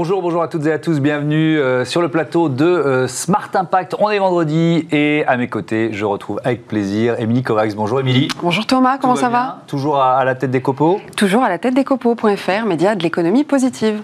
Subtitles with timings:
[0.00, 3.50] Bonjour, bonjour à toutes et à tous, bienvenue euh, sur le plateau de euh, Smart
[3.52, 3.96] Impact.
[3.98, 7.74] On est vendredi et à mes côtés, je retrouve avec plaisir Émilie Kovacs.
[7.74, 8.28] Bonjour Émilie.
[8.40, 11.58] Bonjour Thomas, comment ça va, Toujours à, à, la tête des copeaux Toujours à la
[11.58, 14.00] tête des copeaux.fr, média de l'économie positive.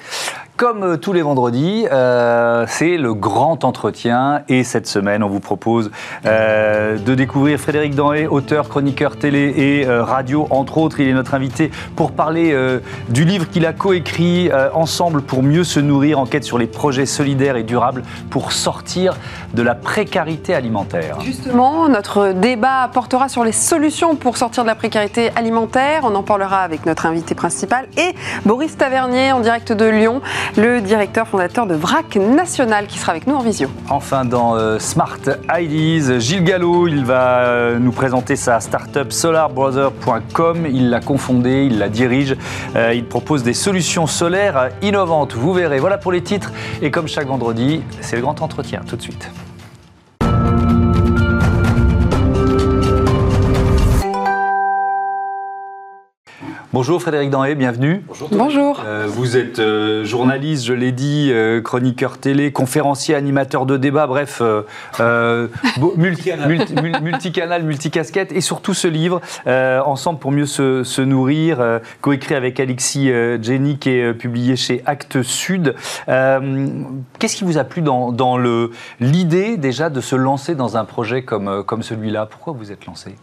[0.56, 5.40] Comme euh, tous les vendredis, euh, c'est le grand entretien et cette semaine, on vous
[5.40, 5.90] propose
[6.26, 11.00] euh, de découvrir Frédéric Danhé, auteur, chroniqueur télé et radio, entre autres.
[11.00, 12.56] Il est notre invité pour parler
[13.08, 17.56] du livre qu'il a coécrit Ensemble pour mieux se nourrir, enquête sur les projets solidaires
[17.56, 19.16] et durables pour sortir
[19.54, 21.18] de la précarité alimentaire.
[21.20, 26.02] Justement, notre débat portera sur les solutions pour sortir de la précarité alimentaire.
[26.04, 30.22] On en parlera avec notre invité principal et Boris Tavernier en direct de Lyon
[30.56, 33.68] le directeur fondateur de VRAC National qui sera avec nous en visio.
[33.88, 35.18] Enfin, dans euh, Smart
[35.56, 40.66] Ideas, Gilles Gallo, il va euh, nous présenter sa start-up solarbrother.com.
[40.66, 42.36] Il l'a confondée, il la dirige.
[42.76, 45.34] Euh, il propose des solutions solaires innovantes.
[45.34, 45.78] Vous verrez.
[45.78, 46.52] Voilà pour les titres.
[46.82, 48.80] Et comme chaque vendredi, c'est le grand entretien.
[48.86, 49.30] Tout de suite.
[56.74, 58.02] Bonjour Frédéric Danhé, bienvenue.
[58.08, 58.28] Bonjour.
[58.32, 58.82] Bonjour.
[58.84, 64.08] Euh, vous êtes euh, journaliste, je l'ai dit, euh, chroniqueur télé, conférencier, animateur de débat,
[64.08, 64.42] bref,
[65.96, 71.62] multicanal, multi, multicanal, multicasquette, et surtout ce livre, Ensemble pour mieux se, se nourrir,
[72.00, 73.08] coécrit avec Alexis
[73.40, 75.76] Jenny, qui est publié chez Actes Sud.
[76.08, 78.36] Qu'est-ce qui vous a plu dans, dans
[78.98, 82.26] l'idée déjà de se lancer dans un projet comme, comme celui-là?
[82.26, 83.14] Pourquoi vous êtes lancé?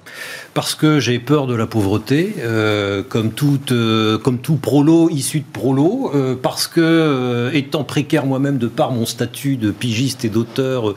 [0.53, 2.33] Parce que j'ai peur de la pauvreté,
[3.09, 3.40] comme tout
[3.71, 8.67] euh, comme tout prolo issu de prolo, euh, parce que, euh, étant précaire moi-même de
[8.67, 10.93] par mon statut de pigiste et d'auteur,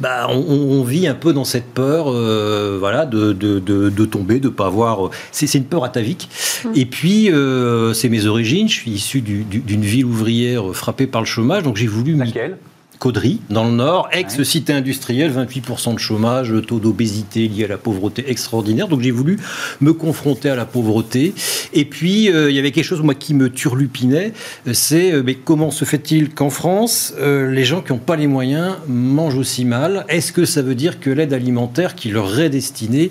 [0.00, 2.10] bah, on, on, vit un peu dans cette peur
[2.78, 5.10] voilà, de, de, de, de, tomber, de pas avoir.
[5.32, 6.28] C'est une peur atavique.
[6.64, 6.68] Mmh.
[6.74, 7.30] Et puis,
[7.94, 8.68] c'est mes origines.
[8.68, 12.14] Je suis issu d'une du, ville ouvrière frappée par le chômage, donc j'ai voulu.
[12.14, 12.58] Laquelle?
[12.98, 18.30] Caudry, dans le Nord, ex-cité industrielle, 28% de chômage, taux d'obésité lié à la pauvreté
[18.30, 18.88] extraordinaire.
[18.88, 19.38] Donc j'ai voulu
[19.80, 21.34] me confronter à la pauvreté.
[21.72, 24.32] Et puis, euh, il y avait quelque chose, moi, qui me turlupinait,
[24.66, 28.16] euh, c'est euh, mais comment se fait-il qu'en France, euh, les gens qui n'ont pas
[28.16, 30.04] les moyens mangent aussi mal?
[30.08, 33.10] Est-ce que ça veut dire que l'aide alimentaire qui leur est destinée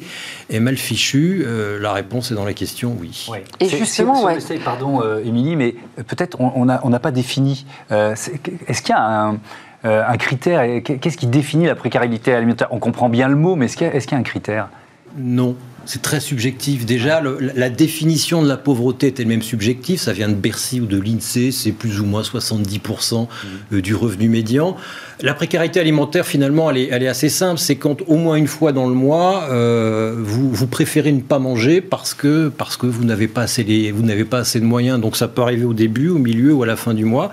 [0.49, 1.43] est mal fichue?
[1.45, 3.27] Euh, La réponse est dans la question oui.
[3.29, 3.43] Ouais.
[3.59, 4.59] Et justement, si, si ouais.
[4.59, 5.75] pardon, Émilie, mais
[6.07, 7.65] peut-être on n'a on pas défini.
[7.89, 9.39] Est-ce qu'il y a un
[9.85, 12.67] euh, un critère Qu'est-ce qui définit la précarité alimentaire?
[12.71, 14.69] On comprend bien le mot, mais est-ce qu'il y, a un critère?
[15.17, 15.55] Non.
[15.85, 16.85] C'est très subjectif.
[16.85, 19.99] Déjà, la définition de la pauvreté est elle-même subjective.
[19.99, 21.51] Ça vient de Bercy ou de l'INSEE.
[21.51, 23.27] C'est plus ou moins 70%
[23.71, 23.81] mmh.
[23.81, 24.75] du revenu médian.
[25.21, 27.57] La précarité alimentaire, finalement, elle est, assez simple.
[27.57, 31.79] C'est quand au moins une fois dans le mois, euh, vous, préférez ne pas manger
[31.79, 34.99] parce que, parce que vous n'avez pas, assez les, vous n'avez pas assez de moyens.
[34.99, 37.31] Donc ça peut arriver au début, au milieu ou à la fin du mois.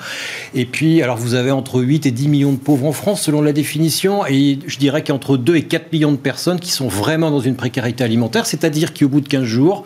[0.54, 3.42] Et puis, alors vous avez entre 8 et 10 millions de pauvres en France, selon
[3.42, 4.24] la définition.
[4.26, 7.56] Et je dirais qu'entre 2 et 4 millions de personnes qui sont vraiment dans une
[7.56, 9.84] précarité alimentaire, c'est-à-dire qui, au bout de 15 jours,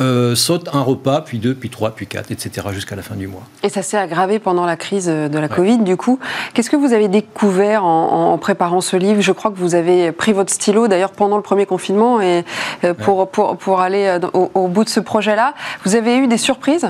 [0.00, 3.28] euh, saute un repas, puis deux, puis trois, puis quatre, etc., jusqu'à la fin du
[3.28, 3.42] mois.
[3.62, 5.48] Et ça s'est aggravé pendant la crise de la ouais.
[5.48, 6.18] Covid, du coup.
[6.52, 9.20] Qu'est-ce que vous avez découvert en, en, préparant ce livre?
[9.20, 12.44] Je crois que vous avez pris votre stylo, d'ailleurs, pendant le premier confinement, et,
[12.84, 13.26] euh, pour, ouais.
[13.30, 15.54] pour, pour, aller euh, au, au bout de ce projet-là.
[15.84, 16.88] Vous avez eu des surprises?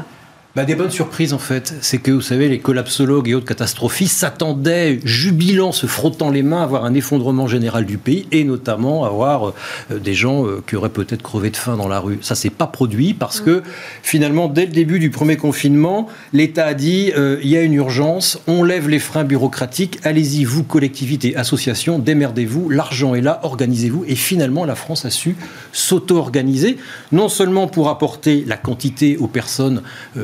[0.56, 1.75] Bah, des bonnes surprises en fait.
[1.81, 6.60] C'est que vous savez, les collapsologues et autres catastrophistes s'attendaient, jubilant, se frottant les mains,
[6.60, 9.48] à avoir un effondrement général du pays et notamment avoir
[9.91, 12.19] euh, des gens euh, qui auraient peut-être crevé de faim dans la rue.
[12.22, 13.65] Ça s'est pas produit parce que
[14.04, 17.75] finalement, dès le début du premier confinement, l'État a dit euh, il y a une
[17.75, 24.04] urgence, on lève les freins bureaucratiques, allez-y, vous, collectivités, associations, démerdez-vous, l'argent est là, organisez-vous.
[24.06, 25.34] Et finalement, la France a su
[25.72, 26.76] s'auto-organiser,
[27.10, 29.82] non seulement pour apporter la quantité aux personnes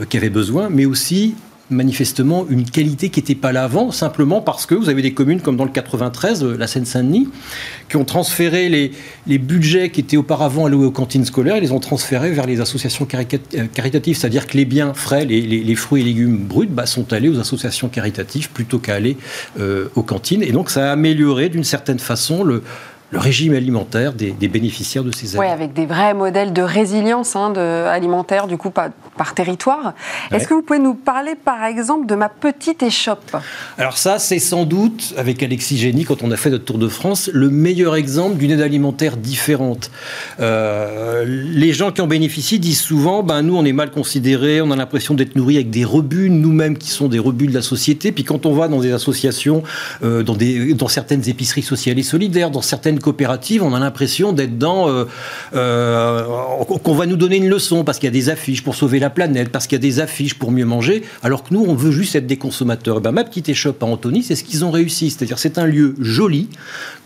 [0.08, 1.34] qui avaient besoin, mais aussi
[1.70, 5.40] manifestement une qualité qui n'était pas là avant, simplement parce que vous avez des communes
[5.40, 7.28] comme dans le 93, la Seine-Saint-Denis,
[7.88, 8.90] qui ont transféré les,
[9.28, 12.60] les, budgets qui étaient auparavant alloués aux cantines scolaires, ils les ont transférés vers les
[12.60, 17.28] associations caritatives, c'est-à-dire que les biens frais, les, fruits et légumes bruts, bah, sont allés
[17.28, 19.16] aux associations caritatives plutôt qu'à aller
[19.60, 20.42] euh, aux cantines.
[20.42, 22.64] Et donc ça a amélioré d'une certaine façon le,
[23.10, 25.40] le régime alimentaire des, des, bénéficiaires de ces aides.
[25.40, 29.94] Oui, avec des vrais modèles de résilience hein, de, alimentaire, du coup, par, par territoire.
[30.30, 30.36] Ouais.
[30.36, 33.36] Est-ce que vous pouvez nous parler, par exemple, de ma petite échoppe?
[33.78, 36.86] Alors ça, c'est sans doute, avec Alexis Génie, quand on a fait notre Tour de
[36.86, 39.90] France, le meilleur exemple d'une aide alimentaire différente.
[40.38, 44.70] Euh, les gens qui en bénéficient disent souvent, ben, nous, on est mal considérés, on
[44.70, 48.12] a l'impression d'être nourris avec des rebuts, nous-mêmes qui sont des rebuts de la société.
[48.12, 49.64] Puis quand on va dans des associations,
[50.04, 53.80] euh, dans, des, dans certaines épiceries sociales et solidaires, dans certaines une coopérative, on a
[53.80, 55.04] l'impression d'être dans euh,
[55.54, 56.22] euh,
[56.84, 59.08] qu'on va nous donner une leçon parce qu'il y a des affiches pour sauver la
[59.08, 61.92] planète, parce qu'il y a des affiches pour mieux manger, alors que nous, on veut
[61.92, 62.98] juste être des consommateurs.
[62.98, 65.10] Et ben, ma petite échoppe à Anthony, c'est ce qu'ils ont réussi.
[65.10, 66.48] C'est-à-dire, c'est un lieu joli,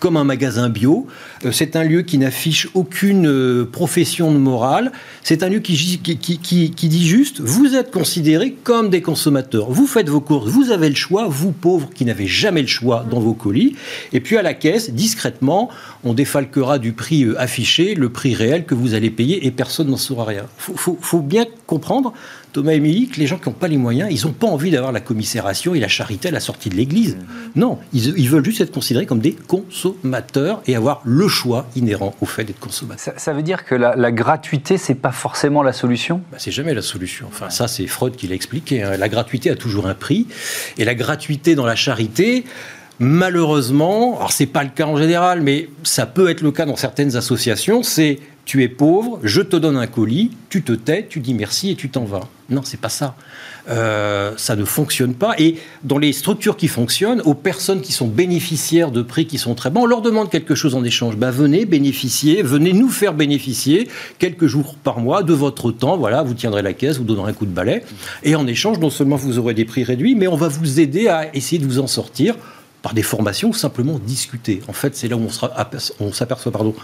[0.00, 1.06] comme un magasin bio.
[1.44, 4.90] Euh, c'est un lieu qui n'affiche aucune profession de morale.
[5.22, 9.70] C'est un lieu qui dit juste, vous êtes considérés comme des consommateurs.
[9.70, 13.06] Vous faites vos courses, vous avez le choix, vous pauvres qui n'avez jamais le choix
[13.08, 13.76] dans vos colis.
[14.12, 15.70] Et puis à la caisse, discrètement,
[16.04, 19.88] on défalquera du prix euh, affiché le prix réel que vous allez payer et personne
[19.88, 20.44] n'en saura rien.
[20.68, 22.12] Il faut, bien comprendre,
[22.52, 24.70] Thomas et Émilie, que les gens qui n'ont pas les moyens, ils n'ont pas envie
[24.70, 27.16] d'avoir la commisération et la charité à la sortie de l'église.
[27.16, 27.20] Mmh.
[27.56, 32.26] Non, ils, veulent juste être considérés comme des consommateurs et avoir le choix inhérent au
[32.26, 33.14] fait d'être consommateur.
[33.16, 36.20] Ça, veut dire que la, gratuité, c'est pas forcément la solution?
[36.30, 37.26] Bah, C'est jamais la solution.
[37.28, 38.82] Enfin, ça, c'est Freud qui l'a expliqué.
[38.82, 38.96] Hein.
[38.96, 40.26] La gratuité a toujours un prix.
[40.78, 42.44] Et la gratuité dans la charité,
[43.00, 46.76] Malheureusement, alors c'est pas le cas en général, mais ça peut être le cas dans
[46.76, 51.20] certaines associations, c'est tu es pauvre, je te donne un colis, tu te tais, tu
[51.20, 52.28] dis merci et tu t'en vas.
[52.50, 53.16] Non, c'est pas ça.
[53.70, 55.34] Euh, ça ne fonctionne pas.
[55.38, 59.54] Et dans les structures qui fonctionnent, aux personnes qui sont bénéficiaires de prix qui sont
[59.54, 61.16] très bons, on leur demande quelque chose en échange.
[61.16, 63.88] Ben, venez bénéficier, venez nous faire bénéficier
[64.18, 65.96] quelques jours par mois de votre temps.
[65.96, 67.82] Voilà, vous tiendrez la caisse, vous donnerez un coup de balai.
[68.22, 71.08] Et en échange, non seulement vous aurez des prix réduits, mais on va vous aider
[71.08, 72.36] à essayer de vous en sortir
[72.84, 74.60] par des formations ou simplement discuter.
[74.68, 75.26] En fait, c'est là où
[76.00, 76.74] on s'aperçoit pardon,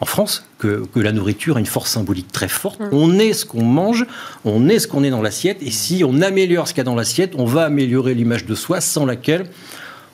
[0.00, 2.80] en France que, la nourriture a une force symbolique très forte.
[2.80, 2.88] Mm.
[2.92, 4.06] On est ce qu'on mange,
[4.46, 6.84] on est ce qu'on est dans l'assiette, et si on améliore ce qu'il y a
[6.84, 9.44] dans l'assiette, on va améliorer l'image de soi sans laquelle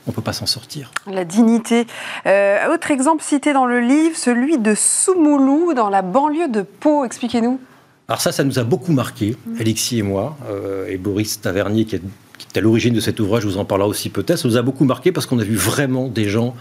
[0.07, 0.91] on ne peut pas s'en sortir.
[1.07, 1.87] La dignité.
[2.25, 7.05] Euh, autre exemple cité dans le livre, celui de Soumoulou, dans la banlieue de Pau.
[7.05, 7.61] Expliquez-nous.
[8.09, 9.61] Alors ça, ça nous a beaucoup marqué, mm.
[9.61, 12.01] Alexis et moi, euh, et Boris Tavernier, qui est
[12.55, 14.85] à l'origine de cet ouvrage, je vous en parlera aussi peut-être, ça nous a beaucoup
[14.85, 16.55] marqué parce qu'on a vu vraiment des gens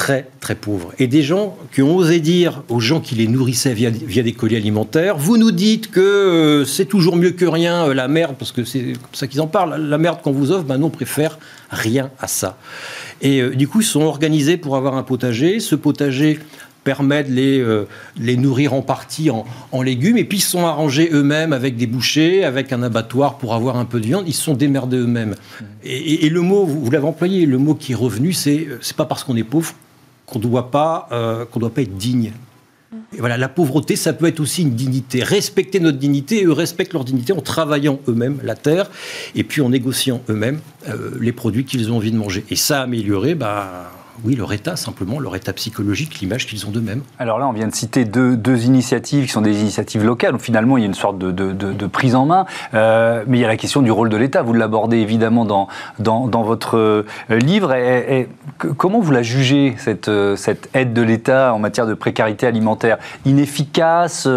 [0.00, 0.92] très très pauvres.
[0.98, 4.56] Et des gens qui ont osé dire aux gens qui les nourrissaient via, des colis
[4.56, 8.50] alimentaires, vous nous dites que euh, c'est toujours mieux que rien, euh, la merde, parce
[8.50, 10.90] que c'est comme ça qu'ils en parlent, la merde qu'on vous offre, ben non, on
[10.90, 11.38] préfère
[11.70, 12.56] rien à ça.
[13.20, 15.60] Et euh, du coup, ils sont organisés pour avoir un potager.
[15.60, 16.38] Ce potager
[16.90, 17.84] permet de les, euh,
[18.18, 22.42] les nourrir en partie en, légumes, et puis ils sont arrangés eux-mêmes avec des bouchers,
[22.44, 25.36] avec un abattoir pour avoir un peu de viande, ils se sont démerdés eux-mêmes.
[25.84, 29.22] Et, le mot, vous, l'avez employé, le mot qui est revenu, c'est c'est pas parce
[29.22, 29.72] qu'on est pauvre
[30.26, 32.32] qu'on doit, pas, euh, qu'on doit pas être digne.
[33.16, 35.22] Et voilà, la pauvreté, ça peut être aussi une dignité.
[35.22, 38.90] Respecter notre dignité, eux respectent leur dignité en travaillant eux-mêmes la terre
[39.36, 40.58] et puis en négociant eux-mêmes
[40.88, 42.44] euh, les produits qu'ils ont envie de manger.
[42.50, 43.92] Et ça, améliorer, bah,
[44.24, 47.02] oui, leur état, simplement, leur état psychologique, l'image qu'ils ont d'eux-mêmes.
[47.18, 50.76] Alors là, on vient de citer deux, initiatives qui sont des initiatives locales, où finalement
[50.76, 53.56] il y a une sorte de, prise en main, euh, mais il y a la
[53.56, 54.42] question du rôle de l'État.
[54.42, 55.68] Vous l'abordez évidemment dans,
[55.98, 57.72] dans, votre euh, livre.
[57.72, 58.28] Et,
[58.76, 62.98] comment vous la jugez, cette, euh, cette aide de l'État en matière de précarité alimentaire?
[63.24, 64.28] Inefficace,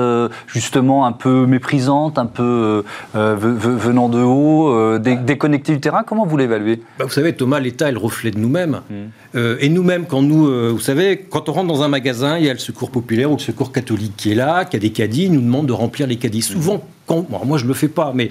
[0.48, 2.84] justement un peu méprisante, un peu
[3.14, 6.04] venant de haut, déconnectée du terrain?
[6.04, 6.82] Comment vous l'évaluez?
[6.98, 8.82] Bah, Vous savez, Thomas, l'État est le reflet de nous-mêmes.
[8.90, 9.38] Mmh.
[9.64, 12.50] Et nous-mêmes, quand nous, euh, vous savez, quand on rentre dans un magasin, il y
[12.50, 15.30] a le secours populaire ou le secours catholique qui est là, qui a des caddies,
[15.30, 16.42] nous demande de remplir les caddies.
[16.42, 18.30] Souvent, quand, moi je ne le fais pas, mais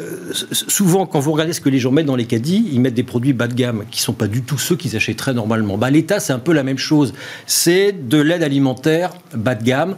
[0.00, 2.94] euh, souvent quand vous regardez ce que les gens mettent dans les caddies, ils mettent
[2.94, 5.78] des produits bas de gamme qui ne sont pas du tout ceux qu'ils achèteraient normalement.
[5.78, 7.14] Bah, L'État, c'est un peu la même chose.
[7.46, 9.94] C'est de l'aide alimentaire bas de gamme.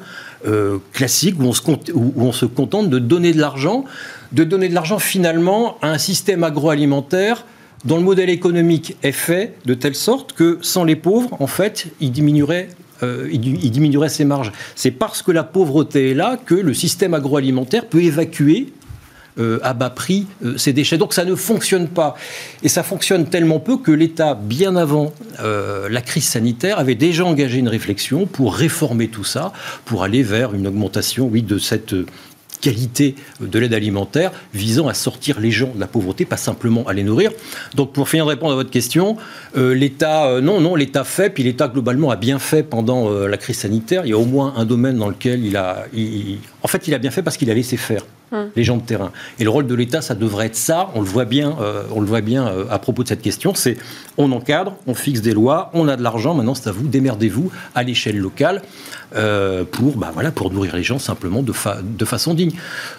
[0.46, 3.86] Euh, classique où on se contente de donner de l'argent,
[4.32, 7.46] de donner de l'argent finalement à un système agroalimentaire
[7.84, 11.86] dont le modèle économique est fait de telle sorte que sans les pauvres, en fait,
[12.00, 12.68] il diminuerait
[13.02, 14.52] euh, ses marges.
[14.74, 18.72] C'est parce que la pauvreté est là que le système agroalimentaire peut évacuer
[19.38, 20.96] euh, à bas prix euh, ses déchets.
[20.96, 22.14] Donc ça ne fonctionne pas.
[22.62, 25.12] Et ça fonctionne tellement peu que l'État, bien avant
[25.42, 29.52] la crise sanitaire, avait déjà engagé une réflexion pour réformer tout ça,
[29.84, 31.94] pour aller vers une augmentation, oui, de cette
[32.60, 36.92] qualité de l'aide alimentaire visant à sortir les gens de la pauvreté, pas simplement à
[36.92, 37.30] les nourrir.
[37.74, 39.16] Donc pour finir de répondre à votre question,
[39.56, 43.28] euh, l'État, euh, non, non, l'État fait, puis l'État globalement a bien fait pendant euh,
[43.28, 44.06] la crise sanitaire.
[44.06, 45.86] Il y a au moins un domaine dans lequel il a,
[46.62, 48.04] en fait, il a bien fait parce qu'il a laissé faire.
[48.34, 48.50] Hum.
[48.56, 49.12] les gens de terrain.
[49.38, 50.90] Et le rôle de l'État, ça devrait être ça.
[50.94, 51.56] On le voit bien,
[51.94, 53.54] on le voit bien à propos de cette question.
[53.54, 53.76] C'est
[54.18, 56.34] on encadre, on fixe des lois, on a de l'argent.
[56.34, 58.62] Maintenant, c'est à vous, démerdez-vous à l'échelle locale.
[59.16, 62.50] Euh, pour, bah voilà, pour nourrir les gens simplement de, de façon digne.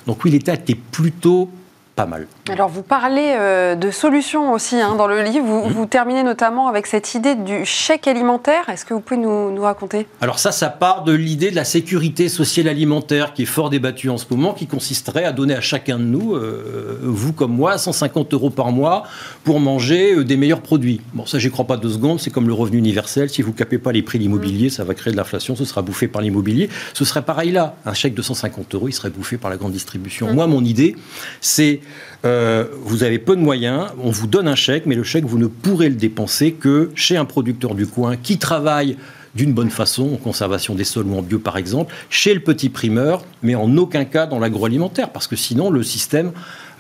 [0.08, 1.50] Donc oui, l'État était plutôt
[1.95, 2.27] pas mal.
[2.49, 5.45] Alors vous parlez euh, de solutions aussi hein, dans le livre.
[5.45, 8.69] Vous, vous, terminez notamment avec cette idée du chèque alimentaire.
[8.69, 10.05] Est-ce que vous pouvez nous, nous raconter?
[10.21, 14.09] Alors ça, ça part de l'idée de la sécurité sociale alimentaire qui est fort débattue
[14.09, 17.77] en ce moment, qui consisterait à donner à chacun de nous, euh, vous comme moi,
[17.77, 19.03] 150 euros par mois
[19.43, 21.01] pour manger euh, des meilleurs produits.
[21.13, 22.19] Bon, ça, j'y crois pas deux secondes.
[22.19, 23.29] C'est comme le revenu universel.
[23.29, 25.55] Si vous capez pas les prix de l'immobilier, ça va créer de l'inflation.
[25.55, 26.69] Ce sera bouffé par l'immobilier.
[26.93, 27.75] Ce serait pareil là.
[27.85, 30.31] Un chèque de 150 euros, il serait bouffé par la grande distribution.
[30.31, 30.35] Mmh.
[30.35, 30.95] Moi, mon idée,
[31.39, 31.79] c'est
[32.25, 35.38] euh, vous avez peu de moyens, on vous donne un chèque, mais le chèque, vous
[35.38, 38.98] ne pourrez le dépenser que chez un producteur du coin qui travaille
[39.36, 42.70] d'une bonne façon, en conservation des sols ou en bio par exemple, chez le petit
[42.70, 46.32] primeur, mais en aucun cas dans l'agroalimentaire, parce que sinon le système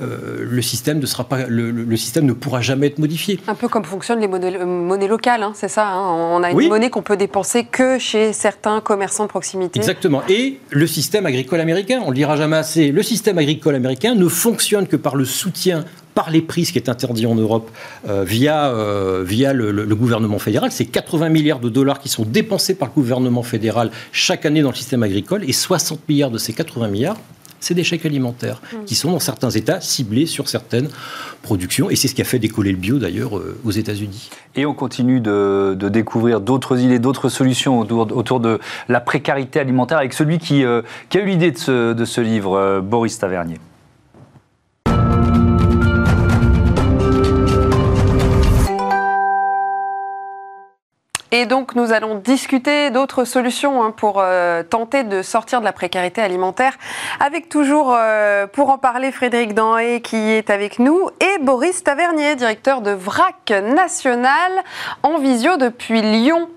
[0.01, 3.39] euh, le, système ne sera pas, le, système ne pourra jamais être modifié.
[3.47, 6.11] Un peu comme fonctionnent les monnaies, euh, locales, hein, c'est ça hein.
[6.11, 9.79] On a une monnaie qu'on peut dépenser que chez certains commerçants de proximité.
[9.79, 10.21] Exactement.
[10.27, 14.15] Et le système agricole américain, on ne le dira jamais assez, le système agricole américain
[14.15, 17.69] ne fonctionne que par le soutien par les prix, ce qui est interdit en Europe,
[18.07, 18.73] euh, via,
[19.23, 20.71] via le, le, gouvernement fédéral.
[20.71, 24.69] C'est 80 milliards de dollars qui sont dépensés par le gouvernement fédéral chaque année dans
[24.69, 27.17] le système agricole, et 60 milliards de ces 80 milliards
[27.59, 28.85] c'est des chèques alimentaires mmh.
[28.85, 30.89] qui sont dans certains États ciblés sur certaines
[31.41, 31.89] productions.
[31.89, 34.29] Et c'est ce qui a fait décoller le bio d'ailleurs euh, aux États-Unis.
[34.55, 38.59] Et on continue de, découvrir d'autres idées, d'autres solutions autour, de
[38.89, 40.81] la précarité alimentaire avec celui qui, euh,
[41.13, 41.57] a eu l'idée de
[42.05, 43.57] ce, livre, euh, Boris Tavernier.
[51.37, 55.73] Et donc nous allons discuter d'autres solutions hein, pour euh, tenter de sortir de la
[55.73, 56.77] précarité alimentaire
[57.19, 62.37] avec toujours euh, pour en parler Frédéric Danhé qui est avec nous et Boris Tavernier,
[62.37, 64.63] directeur de VRAC National
[65.03, 66.47] en visio depuis Lyon.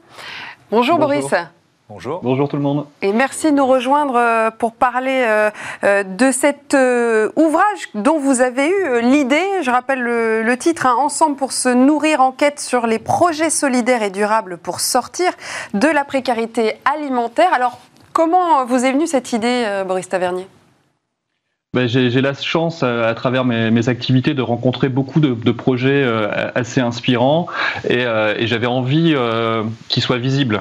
[0.70, 0.96] Bonjour.
[0.96, 1.34] Boris.
[1.90, 2.20] Bonjour.
[2.22, 2.84] Bonjour tout le monde.
[3.00, 5.50] Et merci de nous rejoindre euh, pour parler euh,
[5.84, 6.76] euh, de cet
[7.36, 9.46] ouvrage dont vous avez eu l'idée.
[9.62, 14.10] Je rappelle le, titre, hein, Ensemble pour se nourrir, enquête sur les projets solidaires et
[14.10, 15.32] durables pour sortir
[15.72, 17.54] de la précarité alimentaire.
[17.54, 17.78] Alors,
[18.12, 20.46] comment vous est venue cette idée, Boris Tavernier?
[21.78, 26.80] Ben, j'ai la chance, à, travers mes, activités, de rencontrer beaucoup de, projets euh, assez
[26.80, 27.46] inspirants
[27.88, 30.60] et, euh, j'avais envie euh, qu'ils soient visibles.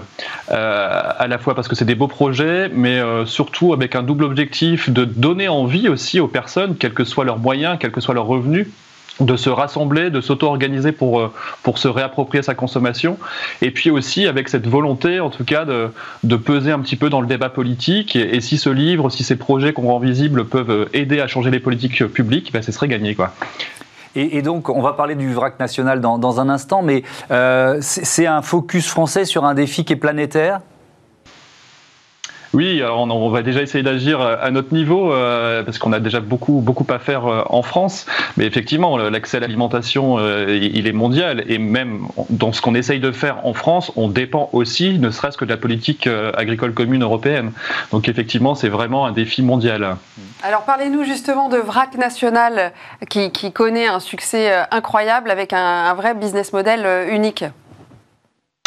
[0.50, 4.92] à la fois parce que c'est des beaux projets, mais surtout avec un double objectif
[4.92, 8.28] de donner envie aussi aux personnes, quels que soient leurs moyens, quels que soient leurs
[8.28, 8.68] revenus,
[9.20, 11.34] de se rassembler, de s'auto-organiser pour, euh,
[11.64, 13.18] pour se réapproprier sa consommation,
[13.62, 15.92] et puis aussi avec cette volonté, en tout cas, de,
[16.24, 18.16] de peser un petit peu dans le débat politique.
[18.16, 21.60] Et, si ce livre, si ces projets qu'on rend visibles peuvent aider à changer les
[21.60, 23.16] politiques publiques, ben, ce serait gagné.
[23.16, 23.34] Quoi.
[24.16, 28.26] Et, donc, on va parler du vrac national dans, dans un instant, mais euh, c'est
[28.26, 30.62] un focus français sur un défi qui est planétaire?
[32.58, 36.60] Oui, on, va déjà essayer d'agir à notre niveau euh, parce qu'on a déjà beaucoup
[36.60, 38.08] beaucoup à faire euh, en France.
[38.36, 43.00] Mais effectivement, l'accès à l'alimentation, euh, il est mondial et même dans ce qu'on essaye
[43.00, 47.04] de faire en France, on dépend aussi, ne serait-ce que de la politique agricole commune
[47.04, 47.52] européenne.
[47.92, 49.96] Donc effectivement, c'est vraiment un défi mondial.
[50.42, 52.72] Alors parlez-nous justement de VRAC National
[53.08, 57.44] qui, connaît un succès incroyable avec un vrai business model unique.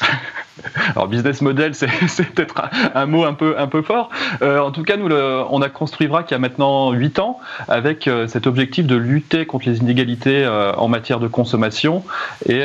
[0.94, 1.86] Alors business model, c'est
[2.34, 2.54] peut-être
[2.94, 4.10] un, mot un peu, un peu fort.
[4.42, 7.38] Euh, en tout cas, nous, on a construit VRAC il y a maintenant 8 ans
[7.68, 12.04] avec euh, cet objectif de lutter contre les inégalités euh, en matière de consommation.
[12.46, 12.64] Et,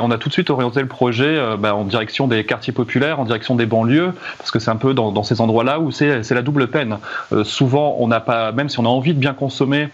[0.00, 3.24] on a tout de suite orienté le projet bah, en direction des quartiers populaires, en
[3.24, 6.42] direction des banlieues, parce que c'est un peu dans, dans ces endroits-là où c'est la
[6.42, 6.98] double peine.
[7.42, 9.88] souvent, on n'a pas, même si on a envie de bien consommer,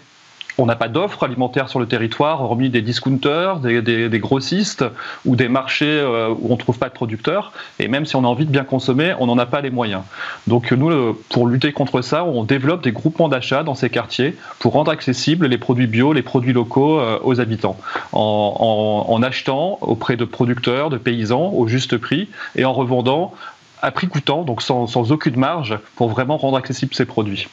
[0.57, 4.85] on n'a pas d'offres alimentaires sur le territoire, hormis des discounters, des, grossistes
[5.25, 7.51] ou des marchés euh, où on ne trouve pas de producteurs.
[7.79, 10.03] Et même si on a envie de bien consommer, on n'en a pas les moyens.
[10.47, 14.73] Donc nous, pour lutter contre ça, on développe des groupements d'achat dans ces quartiers pour
[14.73, 17.77] rendre accessibles les produits bio, les produits locaux euh, aux habitants,
[18.11, 23.33] en, achetant auprès de producteurs, de paysans au juste prix et en revendant
[23.81, 27.47] à prix coûtant, donc sans aucune marge, pour vraiment rendre accessibles ces produits.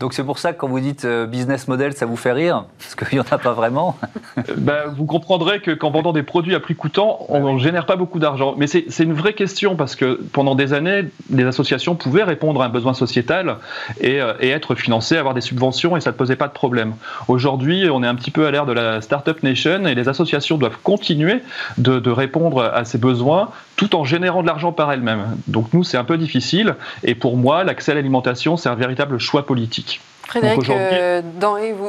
[0.00, 2.64] Donc c'est pour ça que quand vous dites euh, business model, ça vous fait rire
[2.78, 3.98] Parce qu'il n'y en a pas vraiment
[4.56, 7.96] ben, Vous comprendrez que qu'en vendant des produits à prix coûtant, on ne génère pas
[7.96, 8.54] beaucoup d'argent.
[8.56, 12.64] Mais c'est une vraie question parce que pendant des années, les associations pouvaient répondre à
[12.64, 13.56] un besoin sociétal
[14.00, 16.94] et, euh, et être financées, avoir des subventions et ça ne posait pas de problème.
[17.28, 20.56] Aujourd'hui, on est un petit peu à l'ère de la Startup Nation et les associations
[20.56, 21.42] doivent continuer
[21.76, 25.38] de, de répondre à ces besoins tout en générant de l'argent par elles-mêmes.
[25.46, 26.74] Donc nous, c'est un peu difficile.
[27.02, 30.02] Et pour moi, l'accès à l'alimentation, c'est un véritable choix politique.
[30.24, 31.22] Frédéric euh,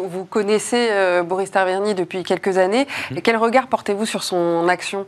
[0.10, 2.88] vous, connaissez euh, Boris Taverny depuis quelques années.
[3.24, 5.06] Quel regard portez-vous sur son action?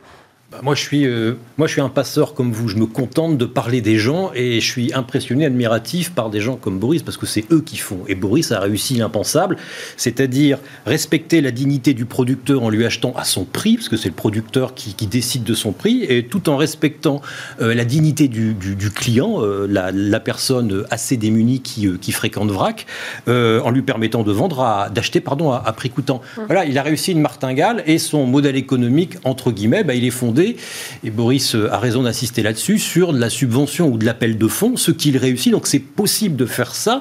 [0.53, 2.67] Bah, moi, je suis, euh, moi, je suis un passeur comme vous.
[2.67, 6.55] Je me contente de parler des gens et je suis impressionné, admiratif par des gens
[6.57, 7.99] comme Boris parce que c'est eux qui font.
[8.07, 9.57] Et Boris a réussi l'impensable,
[9.97, 14.09] c'est-à-dire respecter la dignité du producteur en lui achetant à son prix, parce que c'est
[14.09, 17.21] le producteur qui, décide de son prix, et tout en respectant
[17.61, 18.55] euh, la dignité du,
[18.95, 22.85] client, euh, la, personne assez démunie qui, qui fréquente VRAC,
[23.27, 26.21] en lui permettant de vendre, d'acheter pardon, à, prix coûtant.
[26.37, 26.41] Mmh.
[26.45, 30.11] Voilà, il a réussi une martingale et son modèle économique entre guillemets, bah, il est
[30.11, 30.42] fondé
[31.03, 34.77] et Boris a raison d'insister là-dessus, sur de la subvention ou de l'appel de fonds,
[34.77, 35.51] ce qu'il réussit.
[35.51, 36.99] Donc c'est possible de faire ça.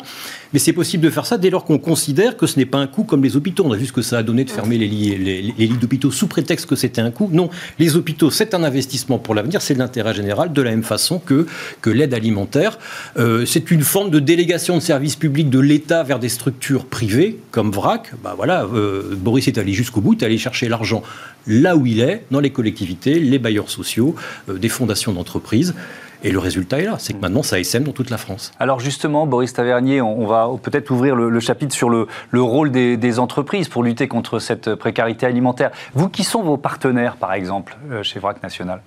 [0.53, 2.87] Mais c'est possible de faire ça dès lors qu'on considère que ce n'est pas un
[2.87, 3.65] coût comme les hôpitaux.
[3.67, 6.27] On a vu ce que ça a donné de fermer les lits, les, d'hôpitaux sous
[6.27, 7.29] prétexte que c'était un coût.
[7.33, 10.83] Non, les hôpitaux, c'est un investissement pour l'avenir, c'est de l'intérêt général, de la même
[10.83, 11.47] façon que,
[11.81, 12.79] que l'aide alimentaire.
[13.17, 17.39] Euh, c'est une forme de délégation de services publics de l'État vers des structures privées,
[17.51, 18.13] comme VRAC.
[18.23, 21.03] Bah voilà, euh, Boris est allé jusqu'au bout, il est allé chercher l'argent
[21.47, 24.15] là où il est, dans les collectivités, les bailleurs sociaux,
[24.49, 25.75] euh, des fondations d'entreprises.
[26.25, 28.53] Et le résultat est là, c'est que maintenant ça SM dans toute la France.
[28.61, 33.69] Alors justement, Boris Tavernier, on va peut-être ouvrir le, chapitre sur le, rôle des, entreprises
[33.69, 35.71] pour lutter contre cette précarité alimentaire.
[35.95, 38.81] Vous, qui sont vos partenaires, par exemple, euh, chez VRAC National?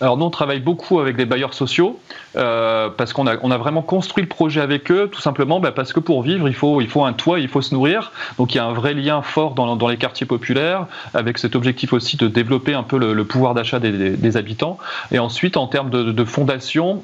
[0.00, 1.98] Alors nous, on travaille beaucoup avec des bailleurs sociaux
[2.36, 5.72] euh, parce qu'on a, on a vraiment construit le projet avec eux, tout simplement bah,
[5.72, 8.12] parce que pour vivre, il faut, il faut un toit, il faut se nourrir.
[8.36, 11.94] Donc il y a un vrai lien fort dans, les quartiers populaires, avec cet objectif
[11.94, 14.78] aussi de développer un peu le, pouvoir d'achat des, habitants.
[15.12, 17.02] Et ensuite, en termes de, de fondation,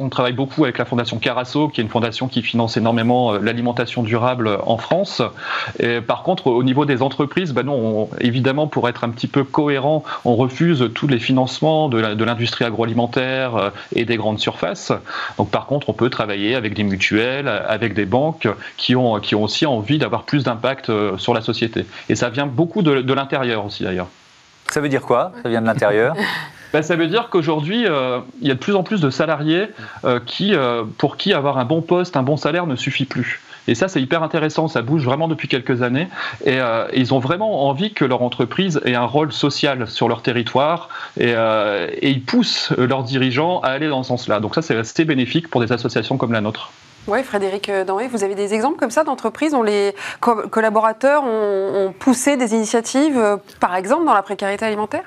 [0.00, 3.38] on travaille beaucoup avec la fondation Carasso, qui est une fondation qui finance énormément euh,
[3.38, 5.22] l'alimentation durable en France.
[5.78, 9.44] Et par contre, au niveau des entreprises, ben non, évidemment, pour être un petit peu
[9.44, 14.92] cohérent, on refuse tous les financements de l'industrie agroalimentaire euh, et des grandes surfaces.
[15.38, 19.34] Donc, par contre, on peut travailler avec des mutuelles, avec des banques qui ont, qui
[19.34, 21.86] ont aussi envie d'avoir plus d'impact euh, sur la société.
[22.08, 24.08] Et ça vient beaucoup de, de l'intérieur aussi, d'ailleurs.
[24.70, 25.32] Ça veut dire quoi?
[25.42, 26.14] Ça vient de l'intérieur?
[26.72, 29.68] Ben, ça veut dire qu'aujourd'hui, euh, il y a de plus en plus de salariés
[30.04, 33.40] euh, qui, euh, pour qui avoir un bon poste, un bon salaire ne suffit plus.
[33.66, 36.08] Et ça, c'est hyper intéressant, ça bouge vraiment depuis quelques années.
[36.46, 36.58] Et,
[36.94, 40.88] ils ont vraiment envie que leur entreprise ait un rôle social sur leur territoire.
[41.20, 41.34] Et,
[42.02, 44.40] ils poussent leurs dirigeants à aller dans ce sens-là.
[44.40, 46.72] Donc ça, c'est assez bénéfique pour des associations comme la nôtre.
[47.06, 52.36] Oui, Frédéric Danré, vous avez des exemples comme ça d'entreprises dont les collaborateurs ont poussé
[52.38, 55.04] des initiatives, par exemple, dans la précarité alimentaire?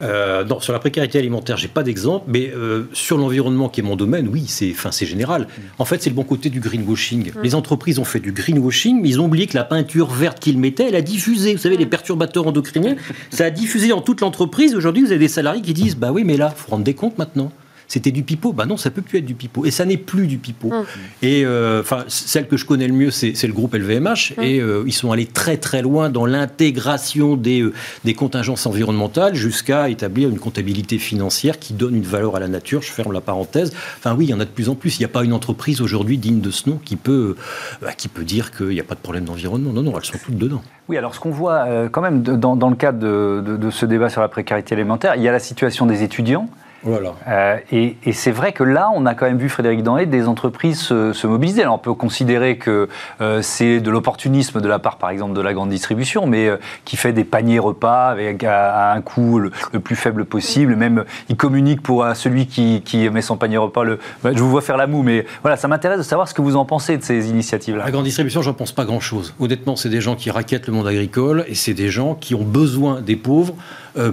[0.00, 3.82] Euh, non, sur la précarité alimentaire, j'ai pas d'exemple, mais euh, sur l'environnement qui est
[3.82, 5.48] mon domaine, oui, c'est, enfin, c'est général.
[5.78, 7.32] En fait, c'est le bon côté du greenwashing.
[7.32, 7.42] Mm.
[7.42, 10.58] Les entreprises ont fait du greenwashing, mais ils ont oublié que la peinture verte qu'ils
[10.58, 11.52] mettaient, elle a diffusé.
[11.52, 12.94] Vous savez, les perturbateurs endocriniens,
[13.30, 14.76] ça a diffusé dans toute l'entreprise.
[14.76, 17.18] Aujourd'hui, vous avez des salariés qui disent, bah oui, mais là, faut rendre des comptes
[17.18, 17.50] maintenant
[17.88, 18.52] c'était du pipeau.
[18.52, 19.64] Bah non, ça peut plus être du pipeau.
[19.64, 20.70] Et ça n'est plus du pipeau.
[20.72, 20.84] Hum.
[21.22, 24.34] Et euh, enfin, celle que je connais le mieux, c'est le groupe LVMH.
[24.36, 24.44] Hum.
[24.44, 27.72] Et euh, ils sont allés très très loin dans l'intégration des, euh,
[28.04, 32.82] des contingences environnementales jusqu'à établir une comptabilité financière qui donne une valeur à la nature.
[32.82, 33.72] Je ferme la parenthèse.
[33.96, 34.98] Enfin oui, il y en a de plus en plus.
[34.98, 37.36] Il n'y a pas une entreprise aujourd'hui digne de ce nom qui peut,
[37.80, 39.72] bah, qui peut dire qu'il n'y a pas de problème d'environnement.
[39.72, 40.62] Non, non, elles sont toutes dedans.
[40.88, 43.86] Oui, alors ce qu'on voit quand même dans, dans, le cadre de, de, de, ce
[43.86, 46.48] débat sur la précarité alimentaire, il y a la situation des étudiants.
[46.86, 50.80] Euh, et, c'est vrai que là, on a quand même vu, Frédéric Danlé, des entreprises
[50.80, 51.62] se, mobiliser.
[51.62, 52.88] Alors, on peut considérer que
[53.20, 56.56] euh, c'est de l'opportunisme de la part, par exemple, de la grande distribution, mais euh,
[56.84, 60.76] qui fait des paniers repas avec, à, un coût le, plus faible possible.
[60.76, 63.84] Même, il communique pour celui qui, met son panier repas.
[63.84, 66.34] Le, bah, je vous vois faire la moue, mais voilà, ça m'intéresse de savoir ce
[66.34, 67.84] que vous en pensez de ces initiatives-là.
[67.84, 69.34] La grande distribution, j'en pense pas grand-chose.
[69.40, 72.44] Honnêtement, c'est des gens qui raquettent le monde agricole et c'est des gens qui ont
[72.44, 73.54] besoin des pauvres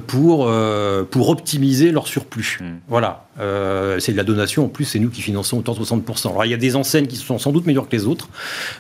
[0.08, 2.60] pour, euh, pour optimiser leur surplus.
[2.62, 2.78] Hmm.
[2.88, 3.26] Voilà.
[3.40, 4.66] Euh, c'est de la donation.
[4.66, 6.30] En plus, c'est nous qui finançons autant de 60%.
[6.30, 8.30] Alors, il y a des enseignes qui sont sans doute meilleures que les autres,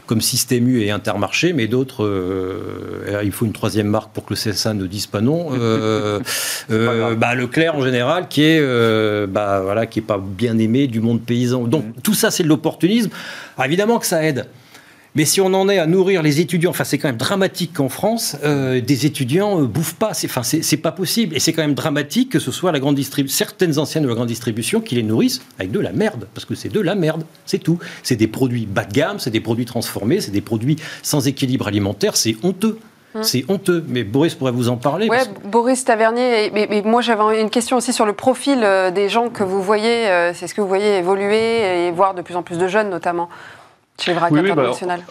[0.05, 2.10] comme Système U et Intermarché, mais d'autres,
[3.23, 5.49] il faut une troisième marque pour que le CSA ne dise pas non.
[6.69, 11.21] bah, Leclerc, en général, qui est, bah, voilà, qui est pas bien aimé du monde
[11.21, 11.65] paysan.
[11.65, 12.01] Donc, hmm.
[12.01, 13.10] tout ça, c'est de l'opportunisme.
[13.63, 14.47] évidemment que ça aide.
[15.15, 17.88] Mais si on en est à nourrir les étudiants, enfin c'est quand même dramatique qu'en
[17.88, 20.13] France, euh, des étudiants euh, bouffent pas.
[20.13, 21.36] C'est, enfin c'est, pas possible.
[21.36, 24.15] Et c'est quand même dramatique que ce soit la grande distribution, certaines anciennes de la
[24.15, 27.23] grande distribution qui les nourrissent avec de la merde, parce que c'est de la merde,
[27.45, 27.80] c'est tout.
[28.04, 31.67] C'est des produits bas de gamme, c'est des produits transformés, c'est des produits sans équilibre
[31.67, 32.78] alimentaire, c'est honteux.
[33.15, 33.23] Hum.
[33.23, 35.08] C'est honteux, mais Boris pourrait vous en parler.
[35.10, 39.30] Oui, Boris Tavernier, mais, moi j'avais une question aussi sur le profil euh, des gens
[39.30, 42.58] que vous voyez, c'est ce que vous voyez évoluer et voir de plus en plus
[42.58, 43.30] de jeunes notamment.
[44.01, 45.01] Chez VRAC Oui, oui, bah, International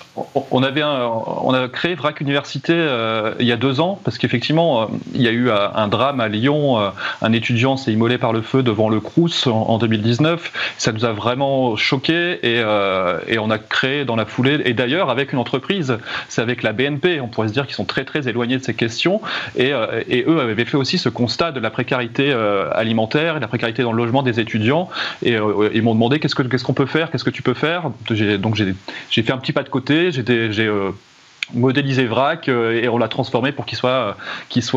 [0.51, 1.09] On, avait un-
[1.43, 5.23] on a créé VRAC Université euh, il y a deux ans parce qu'effectivement euh, il
[5.23, 6.79] y a eu euh, un drame à Lyon.
[7.23, 10.53] un étudiant s'est immolé par le feu devant le Crous en, en 2019.
[10.79, 14.75] Ça nous a vraiment choqué et, euh, et on a créé dans la foulée et
[14.75, 15.97] d'ailleurs avec une entreprise,
[16.29, 17.21] c'est avec la BNP.
[17.21, 19.21] On pourrait se dire qu'ils sont très très éloignés de ces questions
[19.57, 22.33] et, euh, et eux avaient fait aussi ce constat de la précarité
[22.73, 24.89] alimentaire et la précarité dans le logement des étudiants
[25.23, 25.37] et
[25.73, 27.85] ils m'ont demandé qu'est-ce que qu'est-ce qu'on peut faire, qu'est-ce que tu peux faire.
[28.39, 28.74] Donc j'ai
[29.11, 30.91] j'ai fait un petit pas de côté, j'ai euh,
[31.53, 34.17] modélisé VRAC euh, et on l'a transformé pour qu'il soit,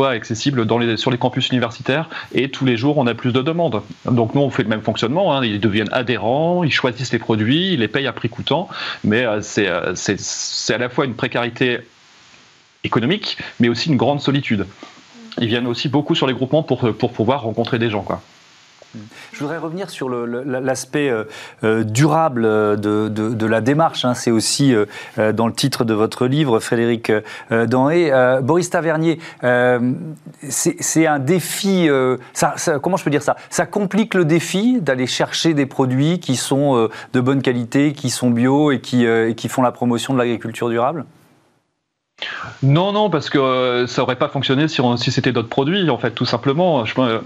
[0.00, 0.66] euh, accessible
[0.98, 3.82] sur les campus universitaires et tous les jours on a plus de demandes.
[4.04, 5.44] Donc nous on fait le même fonctionnement, hein.
[5.44, 8.68] ils deviennent adhérents, ils choisissent les produits, ils les payent à prix coûtant,
[9.04, 11.78] mais c'est à la fois une précarité
[12.84, 14.66] économique mais aussi une grande solitude.
[15.40, 18.02] Ils viennent aussi beaucoup sur les groupements pour, pour pouvoir rencontrer des gens.
[18.02, 18.22] Quoi.
[19.32, 21.24] Je voudrais revenir sur l'aspect euh,
[21.64, 24.04] euh, durable euh, de, la démarche.
[24.04, 24.14] hein.
[24.14, 24.74] C'est aussi
[25.16, 27.12] dans le titre de votre livre, Frédéric
[27.52, 29.18] euh, Boris Tavernier,
[30.48, 31.88] c'est un défi.
[32.82, 33.36] comment je peux dire ça?
[33.50, 38.30] Ça complique le défi d'aller chercher des produits qui sont de bonne qualité, qui sont
[38.30, 41.04] bio et qui font la promotion de l'agriculture durable?
[42.62, 46.10] Non, non, parce que euh, ça aurait pas fonctionné si, c'était d'autres produits, en fait,
[46.10, 46.84] tout simplement.
[46.98, 47.20] Euh,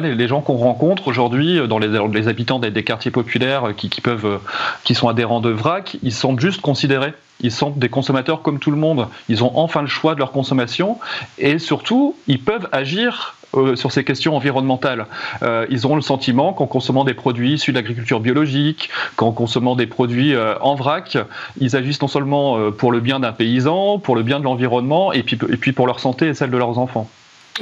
[0.00, 5.08] les, gens qu'on rencontre aujourd'hui, euh, dans les, habitants des, quartiers populaires qui, qui sont
[5.08, 7.12] adhérents de VRAC, ils sont juste considérés.
[7.40, 9.08] Ils sont des consommateurs comme tout le monde.
[9.28, 10.98] Ils ont enfin le choix de leur consommation
[11.38, 15.06] et surtout, ils peuvent agir euh, sur ces questions environnementales.
[15.42, 19.76] Euh, ils auront le sentiment qu'en consommant des produits issus de l'agriculture biologique, qu'en consommant
[19.76, 21.16] des produits euh, en vrac,
[21.58, 25.22] ils agissent non seulement pour le bien d'un paysan, pour le bien de l'environnement, et
[25.22, 27.08] puis, et puis pour leur santé et celle de leurs enfants.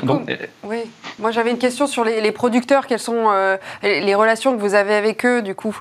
[0.03, 0.29] Donc,
[0.65, 0.79] Oui,
[1.21, 3.29] moi j'avais une question sur les, les producteurs, quelles sont
[3.83, 5.79] les relations que vous avez avec eux du coup?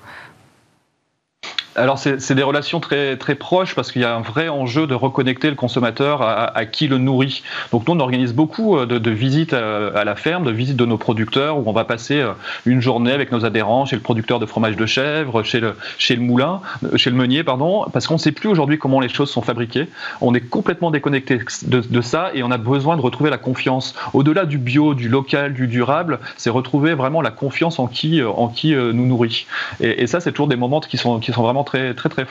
[1.76, 4.94] Alors c'est des relations très très proches parce qu'il y a un vrai enjeu de
[4.94, 7.44] reconnecter le consommateur à, qui le nourrit.
[7.72, 10.86] Donc nous on organise beaucoup euh, de, visites à, à la ferme, de visites de
[10.86, 12.34] nos producteurs où on va passer euh,
[12.66, 16.16] une journée avec nos adhérents chez le producteur de fromage de chèvre, chez le chez
[16.16, 19.10] le moulin, euh, chez le meunier pardon, parce qu'on ne sait plus aujourd'hui comment les
[19.10, 19.88] choses sont fabriquées.
[20.22, 23.96] On est complètement déconnecté de, ça et on a besoin de retrouver la confiance.
[24.14, 28.30] Au-delà du bio, du local, du durable, c'est retrouver vraiment la confiance en qui euh,
[28.30, 29.48] en qui euh, nous nourrit.
[29.80, 32.26] Et, et ça c'est toujours des moments qui sont qui sont vraiment très très très.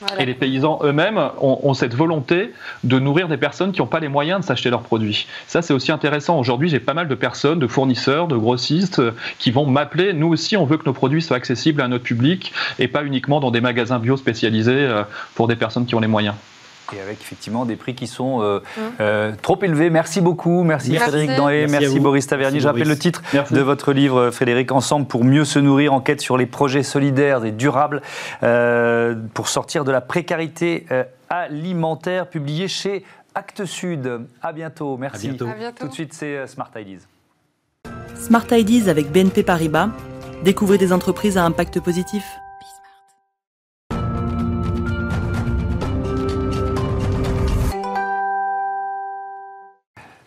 [0.00, 0.22] Voilà.
[0.22, 2.52] Et les paysans eux-mêmes ont, ont cette volonté
[2.84, 5.26] de nourrir des personnes qui n'ont pas les moyens de s'acheter leurs produits.
[5.46, 6.38] Ça, c'est aussi intéressant.
[6.38, 10.12] Aujourd'hui, j'ai pas mal de personnes, de fournisseurs, de grossistes, euh, qui vont m'appeler.
[10.12, 13.40] Nous aussi, on veut que nos produits soient accessibles à notre public et pas uniquement
[13.40, 15.02] dans des magasins bio spécialisés euh,
[15.34, 16.34] pour des personnes qui ont les moyens.
[16.94, 18.80] Et avec effectivement des prix qui sont euh, Mmh.
[19.00, 19.90] euh, trop élevés.
[19.90, 20.62] Merci beaucoup.
[20.62, 21.08] Merci, Merci.
[21.08, 21.66] Frédéric Danhé.
[21.68, 22.00] Merci.
[22.00, 22.60] Boris Tavernier.
[22.60, 23.54] Je rappelle le titre Merci.
[23.54, 27.44] de votre livre, euh, Frédéric, Ensemble pour mieux se nourrir, enquête sur les projets solidaires
[27.44, 28.02] et durables
[28.42, 34.20] euh, pour sortir de la précarité euh, alimentaire, publié chez Actes Sud.
[34.42, 34.96] À bientôt.
[34.96, 35.26] Merci.
[35.26, 35.48] À bientôt.
[35.48, 35.84] À bientôt.
[35.84, 37.06] Tout de suite, c'est Smart Ideas.
[38.14, 39.88] Smart Ideas avec BNP Paribas.
[40.42, 42.24] Découvrez des entreprises à impact positif.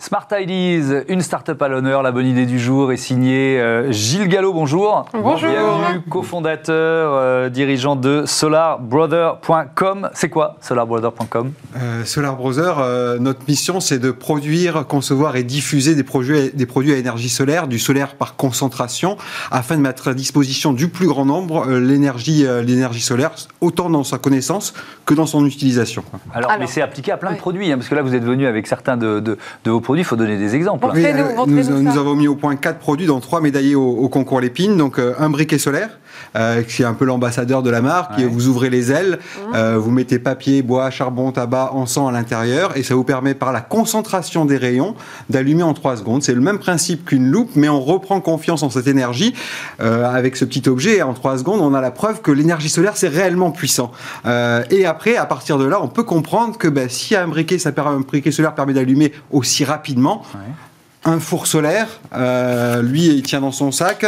[0.10, 2.02] Smart Ideas, une start-up à l'honneur.
[2.02, 4.52] La bonne idée du jour est signée euh, Gilles Gallo.
[4.54, 5.06] Bonjour.
[5.13, 5.52] Bonjour.
[5.52, 10.10] Bienvenue, cofondateur, euh, dirigeant de solarbrother.com.
[10.15, 15.93] C'est quoi solarbrother.com Euh, Solar Brother, euh, notre mission, c'est de produire, concevoir et diffuser
[15.93, 19.15] des produits, des produits à énergie solaire, du solaire par concentration,
[19.52, 23.30] afin de mettre à disposition du plus grand nombre euh, l'énergie, euh, l'énergie solaire,
[23.62, 24.74] autant dans sa connaissance
[25.06, 26.04] que dans son utilisation.
[26.34, 28.24] Alors, Alors, mais c'est appliqué à plein de produits, hein, parce que là, vous êtes
[28.24, 29.99] venu avec certains de, de- de vos produits.
[30.00, 30.88] Il faut donner des exemples.
[31.48, 34.78] Nous, avons mis au point quatre produits, dont trois médaillés au, au concours Lépine.
[34.78, 36.00] Donc, euh, un briquet solaire,
[36.36, 38.18] euh, qui est un peu l'ambassadeur de la marque.
[38.18, 38.24] Ouais.
[38.24, 39.56] Et vous ouvrez les ailes, Mmh.
[39.56, 43.52] euh, vous mettez papier, bois, charbon, tabac, encens à l'intérieur, et ça vous permet, par
[43.52, 44.96] la concentration des rayons,
[45.30, 46.24] d'allumer en 3 secondes.
[46.24, 49.34] C'est le même principe qu'une loupe, mais on reprend confiance en cette énergie
[49.82, 50.98] euh, avec ce petit objet.
[50.98, 53.92] Et en 3 secondes, on a la preuve que l'énergie solaire, c'est réellement puissant.
[54.26, 57.58] Euh, et après, à partir de là, on peut comprendre que ben, si un briquet,
[57.60, 60.40] ça per- un briquet solaire permet d'allumer aussi rapidement, Ouais.
[61.10, 64.06] Un four solaire, euh, lui, il tient dans son sac,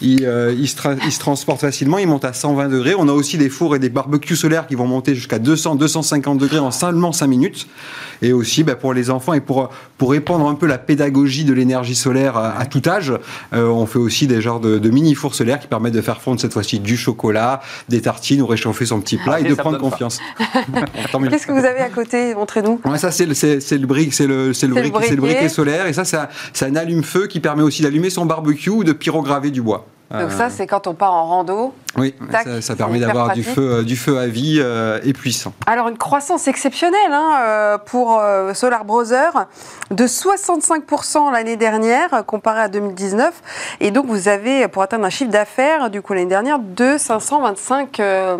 [0.00, 2.94] il, euh, il, se tra- il se transporte facilement, il monte à 120 degrés.
[2.96, 6.58] On a aussi des fours et des barbecues solaires qui vont monter jusqu'à 200-250 degrés
[6.58, 7.66] en seulement 5 minutes.
[8.22, 11.52] Et aussi, bah, pour les enfants et pour, pour répandre un peu la pédagogie de
[11.52, 13.12] l'énergie solaire à, à tout âge,
[13.52, 16.20] euh, on fait aussi des genres de, de mini fours solaires qui permettent de faire
[16.22, 19.54] fondre cette fois-ci du chocolat, des tartines ou réchauffer son petit plat Ah, et de
[19.54, 20.20] ça prendre confiance.
[21.30, 22.80] Qu'est-ce que vous avez à côté Montrez-nous?
[22.84, 25.06] Ouais, ça c'est le, c'est, c'est le brique, c'est le, c'est le C'est le briquet,
[25.08, 25.48] c'est le briquet.
[25.48, 28.84] solaire et ça c'est un, c'est un allume-feu qui permet aussi d'allumer son barbecue ou
[28.84, 29.86] de pyrograver du bois.
[30.20, 31.74] Donc ça, c'est quand on part en rando.
[31.96, 35.52] Oui, Tac, ça, permet d'avoir du feu, euh, du feu à vie euh, et puissant.
[35.66, 38.20] Alors une croissance exceptionnelle hein, euh, pour
[38.52, 39.46] Solar Brother
[39.90, 45.30] de 65% l'année dernière comparé à 2019 et donc vous avez pour atteindre un chiffre
[45.30, 48.38] d'affaires du coup l'année dernière de 525 000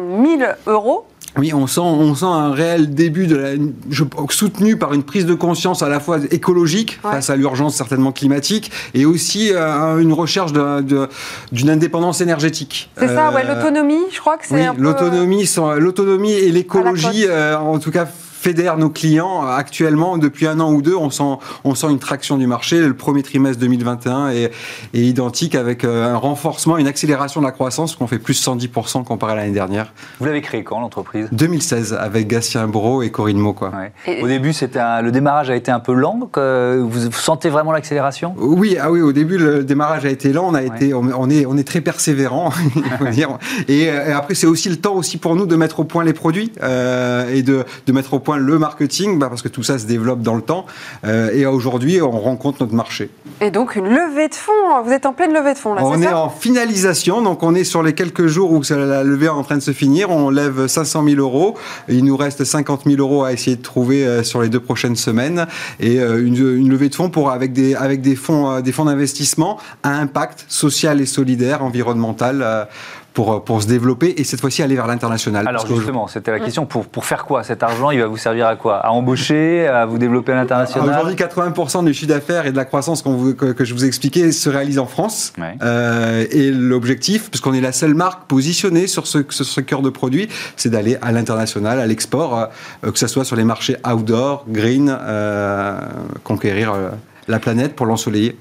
[0.67, 1.07] euros.
[1.37, 3.49] Oui, on sent, on sent un réel début de la,
[3.91, 7.11] je, soutenu par une prise de conscience à la fois écologique Ouais.
[7.11, 12.91] face à l'urgence certainement climatique et aussi euh, une recherche d'une indépendance énergétique.
[12.97, 14.81] C'est ça, ouais, Euh, l'autonomie, je crois que c'est Oui, un peu...
[14.83, 18.07] l'autonomie, l'autonomie et l'écologie, euh, en tout cas,
[18.45, 19.47] fédèrent nos clients.
[19.47, 21.23] Actuellement, depuis un an ou deux, on sent,
[21.65, 22.79] on sent une traction du marché.
[22.79, 24.45] Le premier trimestre 2021 est,
[24.93, 29.03] est identique avec euh, un renforcement, une accélération de la croissance, qu'on fait plus 110%
[29.05, 29.95] comparé à l'année dernière.
[30.21, 31.27] Vous l'avez créé quand l'entreprise?
[31.33, 33.71] 2016, avec Gatien Bro et Corinne Mo, quoi.
[33.71, 33.93] Ouais.
[34.07, 36.29] Et- Au début, c'était un- le démarrage a été un peu lent.
[36.31, 38.35] que vous, vous sentez vraiment l'accélération?
[38.37, 41.31] Oui, ah oui, au début le démarrage a été lent, on a été, on, on
[41.31, 43.39] est, on est très persévérant, il faut dire.
[43.69, 46.13] Et, et après c'est aussi le temps aussi pour nous de mettre au point les
[46.13, 49.79] produits euh, et de, de mettre au point le marketing, bah, parce que tout ça
[49.79, 50.67] se développe dans le temps.
[51.05, 53.11] Euh, et aujourd'hui, on rencontre notre marché.
[53.41, 56.01] Et donc une levée de fonds, vous êtes en pleine levée de fonds là, on
[56.01, 59.31] est ça en finalisation, donc on est sur les quelques jours où la levée est
[59.31, 60.11] en train de se finir.
[60.11, 61.57] On lève 500 000 euros.
[61.89, 64.97] Il nous reste 50 000 euros à essayer de trouver euh, sur les deux prochaines
[64.97, 65.47] semaines
[65.81, 68.85] et euh, une, une levée de fonds pour avec des avec des fonds des fonds
[68.85, 72.69] d'investissement à impact social et solidaire, environnemental.
[73.15, 75.47] Euh, pour, pour se développer et cette fois-ci aller vers l'international.
[75.47, 76.67] Alors Parce que justement, c'était la question.
[76.67, 77.43] Pour, pour faire quoi?
[77.45, 78.77] Cet argent, il va vous servir à quoi?
[78.77, 80.89] À embaucher À vous développer à l'international?
[80.89, 83.87] Aujourd'hui, 80% du chiffre d'affaires et de la croissance vous- que, que je vous ai
[83.87, 85.33] expliqué se réalise en France.
[85.39, 85.55] Ouais.
[85.63, 89.91] Euh, et l'objectif, puisqu'on est la seule marque positionnée sur ce, sur ce cœur de
[89.91, 92.49] produit, c'est d'aller à l'international, à l'export,
[92.85, 95.79] euh, que ce soit sur les marchés outdoor, green, euh,
[96.25, 96.91] conquérir euh,
[97.29, 98.37] la planète pour l'ensoleiller.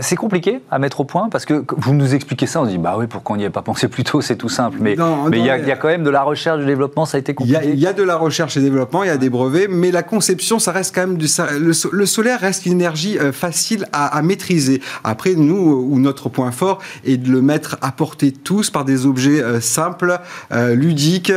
[0.00, 2.78] C'est compliqué à mettre au point parce que vous nous expliquez ça, on se dit
[2.78, 4.78] bah oui, pourquoi on n'y a pas pensé plus tôt, c'est tout simple.
[4.80, 4.94] Mais
[5.32, 7.58] il y, y a quand même de la recherche, du développement, ça a été compliqué.
[7.64, 10.02] il y a de la recherche et développement, il y a des brevets, mais la
[10.04, 13.32] conception, ça reste quand même du, ça- le, so- le solaire reste une énergie euh,
[13.32, 14.80] facile à, à maîtriser.
[15.02, 15.56] Après, nous,
[15.90, 19.42] où notre point fort est de le mettre à portée de tous par des objets
[19.42, 20.18] euh, simples,
[20.52, 21.32] euh, ludiques,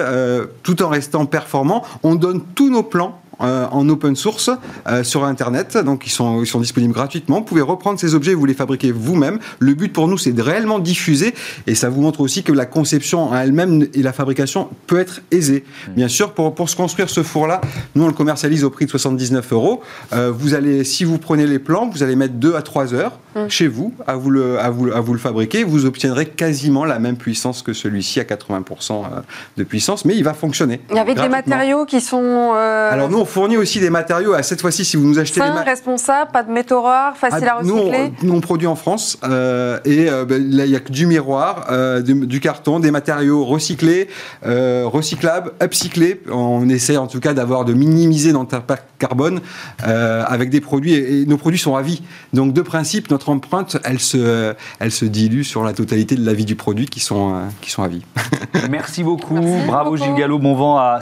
[0.63, 1.83] tout en restant performants.
[2.03, 3.20] On donne tous nos plans.
[3.43, 4.49] Euh, en open source
[4.87, 5.77] euh, sur internet.
[5.77, 7.37] Donc ils sont ils sont disponibles gratuitement.
[7.37, 9.39] Vous pouvez reprendre ces objets et vous les fabriquer vous-même.
[9.59, 11.33] Le but pour nous c'est de réellement diffuser.
[11.67, 15.21] Et ça vous montre aussi que la conception en elle-même et la fabrication peut être
[15.31, 15.63] aisée.
[15.95, 17.61] Bien sûr pour, pour se construire ce four là
[17.95, 19.81] nous on le commercialise au prix de 79 euros.
[20.13, 23.19] Euh, vous allez si vous prenez les plans vous allez mettre 2 à 3 heures
[23.47, 25.63] chez vous à vous le à vous, à vous le fabriquer.
[25.63, 29.21] Vous obtiendrez quasiment la même puissance que celui-ci à 80% euh,
[29.57, 33.09] de puissance mais il va fonctionner Il y avait des matériaux qui sont euh, alors
[33.09, 35.53] nous on fournit aussi des matériaux à cette fois-ci si vous nous achetez les sains,
[35.53, 38.13] ma- responsables, pas de métaux rares, faciles à ah, nous, recycler.
[38.21, 40.91] on, nous, on produit en France euh, et euh, ben, là, il y a que
[40.91, 44.07] du miroir, euh, du, du carton, des matériaux recyclés,
[44.45, 46.21] euh, recyclables, upcyclés.
[46.31, 49.41] On essaie en tout cas d'avoir de minimiser notre impact carbone
[49.87, 52.03] euh, avec des produits et, et nos produits sont à vie.
[52.33, 56.33] Donc de principe, notre empreinte, elle se, elle se dilue sur la totalité de la
[56.33, 58.03] vie du produit qui sont, euh, qui sont à vie.
[58.69, 59.35] Merci beaucoup.
[59.35, 60.03] Merci Bravo beaucoup.
[60.03, 60.37] Gilles Gallo.
[60.39, 60.99] Bon vent à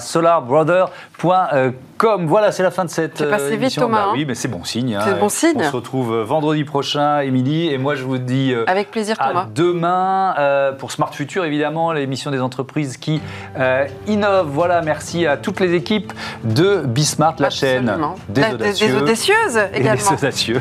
[1.99, 2.25] solarbrother.com.
[2.27, 3.81] Voilà, c'est la fin de cette C'est passé euh, vite, émission.
[3.83, 4.13] Thomas, Bah hein.
[4.13, 4.95] oui, mais c'est bon signe.
[4.95, 5.01] hein.
[5.05, 5.53] C'est bon signe.
[5.57, 7.67] On se retrouve euh, vendredi prochain, Émilie.
[7.69, 8.53] Et moi, je vous dis.
[8.53, 9.47] euh, Avec plaisir, à Thomas.
[9.53, 13.21] demain euh, pour Smart Future, évidemment, l'émission des entreprises qui
[13.57, 14.49] euh, innovent.
[14.49, 17.91] Voilà, merci à toutes les équipes de Bismart, la chaîne
[18.29, 18.87] des La- audacieux.
[18.87, 20.11] des audacieuses et des également.
[20.17, 20.59] audacieux.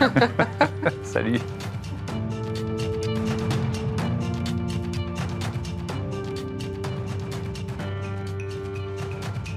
[1.03, 1.39] Salut.